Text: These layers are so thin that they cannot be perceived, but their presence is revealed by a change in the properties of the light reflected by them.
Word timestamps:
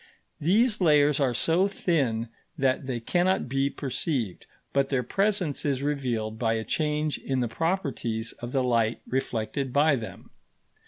These 0.39 0.81
layers 0.81 1.19
are 1.19 1.35
so 1.35 1.67
thin 1.67 2.29
that 2.57 2.87
they 2.87 2.99
cannot 2.99 3.47
be 3.47 3.69
perceived, 3.69 4.47
but 4.73 4.89
their 4.89 5.03
presence 5.03 5.63
is 5.63 5.83
revealed 5.83 6.39
by 6.39 6.53
a 6.53 6.63
change 6.63 7.19
in 7.19 7.39
the 7.41 7.47
properties 7.47 8.31
of 8.39 8.51
the 8.51 8.63
light 8.63 9.01
reflected 9.05 9.71
by 9.71 9.95
them. 9.95 10.31